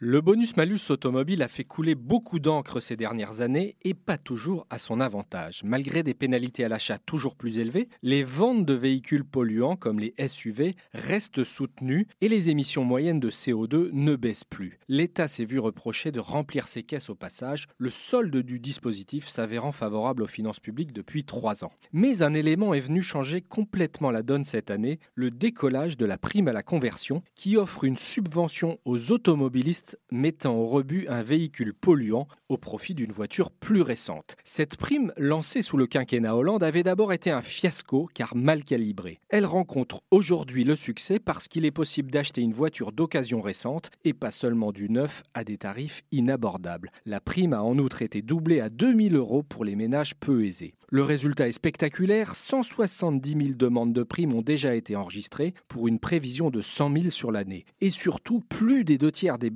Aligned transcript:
Le 0.00 0.20
bonus-malus 0.20 0.90
automobile 0.90 1.42
a 1.42 1.48
fait 1.48 1.64
couler 1.64 1.96
beaucoup 1.96 2.38
d'encre 2.38 2.78
ces 2.78 2.94
dernières 2.94 3.40
années 3.40 3.74
et 3.82 3.94
pas 3.94 4.16
toujours 4.16 4.64
à 4.70 4.78
son 4.78 5.00
avantage. 5.00 5.62
Malgré 5.64 6.04
des 6.04 6.14
pénalités 6.14 6.62
à 6.62 6.68
l'achat 6.68 6.98
toujours 6.98 7.34
plus 7.34 7.58
élevées, 7.58 7.88
les 8.04 8.22
ventes 8.22 8.64
de 8.64 8.74
véhicules 8.74 9.24
polluants 9.24 9.74
comme 9.74 9.98
les 9.98 10.14
SUV 10.28 10.76
restent 10.94 11.42
soutenues 11.42 12.06
et 12.20 12.28
les 12.28 12.48
émissions 12.48 12.84
moyennes 12.84 13.18
de 13.18 13.28
CO2 13.28 13.90
ne 13.90 14.14
baissent 14.14 14.44
plus. 14.44 14.78
L'État 14.86 15.26
s'est 15.26 15.44
vu 15.44 15.58
reprocher 15.58 16.12
de 16.12 16.20
remplir 16.20 16.68
ses 16.68 16.84
caisses 16.84 17.10
au 17.10 17.16
passage, 17.16 17.66
le 17.76 17.90
solde 17.90 18.36
du 18.36 18.60
dispositif 18.60 19.26
s'avérant 19.26 19.72
favorable 19.72 20.22
aux 20.22 20.28
finances 20.28 20.60
publiques 20.60 20.92
depuis 20.92 21.24
trois 21.24 21.64
ans. 21.64 21.72
Mais 21.92 22.22
un 22.22 22.34
élément 22.34 22.72
est 22.72 22.78
venu 22.78 23.02
changer 23.02 23.40
complètement 23.40 24.12
la 24.12 24.22
donne 24.22 24.44
cette 24.44 24.70
année, 24.70 25.00
le 25.16 25.32
décollage 25.32 25.96
de 25.96 26.06
la 26.06 26.18
prime 26.18 26.46
à 26.46 26.52
la 26.52 26.62
conversion 26.62 27.24
qui 27.34 27.56
offre 27.56 27.82
une 27.82 27.96
subvention 27.96 28.78
aux 28.84 29.10
automobilistes 29.10 29.87
mettant 30.10 30.56
au 30.56 30.66
rebut 30.66 31.06
un 31.08 31.22
véhicule 31.22 31.74
polluant 31.74 32.28
au 32.48 32.56
profit 32.56 32.94
d'une 32.94 33.12
voiture 33.12 33.50
plus 33.50 33.82
récente. 33.82 34.36
Cette 34.44 34.76
prime, 34.76 35.12
lancée 35.16 35.62
sous 35.62 35.76
le 35.76 35.86
quinquennat 35.86 36.36
Hollande, 36.36 36.62
avait 36.62 36.82
d'abord 36.82 37.12
été 37.12 37.30
un 37.30 37.42
fiasco 37.42 38.08
car 38.14 38.34
mal 38.34 38.64
calibrée. 38.64 39.20
Elle 39.28 39.46
rencontre 39.46 40.02
aujourd'hui 40.10 40.64
le 40.64 40.76
succès 40.76 41.18
parce 41.18 41.48
qu'il 41.48 41.64
est 41.64 41.70
possible 41.70 42.10
d'acheter 42.10 42.40
une 42.40 42.52
voiture 42.52 42.92
d'occasion 42.92 43.40
récente 43.40 43.90
et 44.04 44.14
pas 44.14 44.30
seulement 44.30 44.72
du 44.72 44.88
neuf 44.90 45.22
à 45.34 45.44
des 45.44 45.58
tarifs 45.58 46.02
inabordables. 46.12 46.90
La 47.06 47.20
prime 47.20 47.52
a 47.52 47.62
en 47.62 47.78
outre 47.78 48.02
été 48.02 48.22
doublée 48.22 48.60
à 48.60 48.70
2000 48.70 49.16
euros 49.16 49.42
pour 49.42 49.64
les 49.64 49.76
ménages 49.76 50.14
peu 50.14 50.44
aisés. 50.44 50.74
Le 50.90 51.02
résultat 51.02 51.48
est 51.48 51.52
spectaculaire, 51.52 52.34
170 52.34 53.30
000 53.32 53.42
demandes 53.54 53.92
de 53.92 54.02
primes 54.02 54.32
ont 54.32 54.40
déjà 54.40 54.74
été 54.74 54.96
enregistrées 54.96 55.52
pour 55.68 55.86
une 55.86 55.98
prévision 55.98 56.48
de 56.48 56.62
100 56.62 56.92
000 56.94 57.10
sur 57.10 57.30
l'année. 57.30 57.66
Et 57.82 57.90
surtout, 57.90 58.40
plus 58.48 58.84
des 58.84 58.96
deux 58.96 59.12
tiers 59.12 59.38
des 59.38 59.50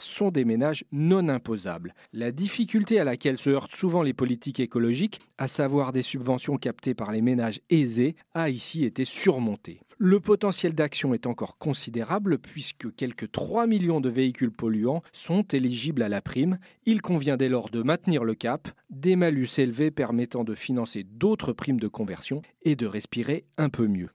sont 0.00 0.30
des 0.30 0.44
ménages 0.44 0.84
non 0.92 1.28
imposables. 1.28 1.94
La 2.12 2.32
difficulté 2.32 2.98
à 2.98 3.04
laquelle 3.04 3.38
se 3.38 3.50
heurtent 3.50 3.74
souvent 3.74 4.02
les 4.02 4.12
politiques 4.12 4.60
écologiques, 4.60 5.20
à 5.38 5.48
savoir 5.48 5.92
des 5.92 6.02
subventions 6.02 6.56
captées 6.56 6.94
par 6.94 7.12
les 7.12 7.22
ménages 7.22 7.60
aisés, 7.70 8.16
a 8.34 8.50
ici 8.50 8.84
été 8.84 9.04
surmontée. 9.04 9.80
Le 9.98 10.18
potentiel 10.18 10.72
d'action 10.74 11.12
est 11.12 11.26
encore 11.26 11.58
considérable 11.58 12.38
puisque 12.38 12.94
quelques 12.94 13.30
3 13.30 13.66
millions 13.66 14.00
de 14.00 14.08
véhicules 14.08 14.50
polluants 14.50 15.02
sont 15.12 15.42
éligibles 15.42 16.02
à 16.02 16.08
la 16.08 16.22
prime. 16.22 16.58
Il 16.86 17.02
convient 17.02 17.36
dès 17.36 17.50
lors 17.50 17.68
de 17.68 17.82
maintenir 17.82 18.24
le 18.24 18.34
cap, 18.34 18.68
des 18.88 19.14
malus 19.14 19.58
élevés 19.58 19.90
permettant 19.90 20.42
de 20.42 20.54
financer 20.54 21.04
d'autres 21.04 21.52
primes 21.52 21.80
de 21.80 21.88
conversion 21.88 22.40
et 22.62 22.76
de 22.76 22.86
respirer 22.86 23.44
un 23.58 23.68
peu 23.68 23.86
mieux. 23.86 24.08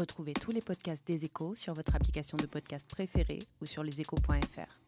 Retrouvez 0.00 0.32
tous 0.32 0.50
les 0.50 0.62
podcasts 0.62 1.06
des 1.06 1.26
échos 1.26 1.54
sur 1.54 1.74
votre 1.74 1.94
application 1.94 2.38
de 2.38 2.46
podcast 2.46 2.88
préférée 2.88 3.40
ou 3.60 3.66
sur 3.66 3.82
leséchos.fr. 3.82 4.78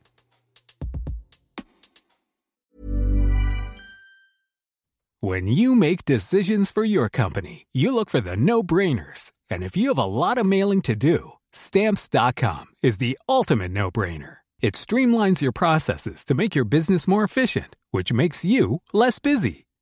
When 5.21 5.47
you 5.47 5.75
make 5.77 6.07
decisions 6.07 6.73
for 6.73 6.85
your 6.85 7.11
company, 7.11 7.67
you 7.73 7.95
look 7.95 8.09
for 8.09 8.21
the 8.21 8.37
no-brainers. 8.37 9.33
And 9.51 9.63
if 9.63 9.77
you 9.77 9.89
have 9.89 9.99
a 9.99 10.07
lot 10.07 10.39
of 10.39 10.47
mailing 10.47 10.81
to 10.83 10.97
do, 10.97 11.33
stamps.com 11.53 12.69
is 12.83 12.97
the 12.97 13.19
ultimate 13.29 13.71
no-brainer. 13.71 14.39
It 14.63 14.75
streamlines 14.75 15.43
your 15.43 15.53
processes 15.53 16.25
to 16.25 16.35
make 16.35 16.57
your 16.57 16.65
business 16.65 17.07
more 17.07 17.23
efficient, 17.23 17.77
which 17.91 18.15
makes 18.15 18.47
you 18.47 18.81
less 18.95 19.19
busy. 19.19 19.67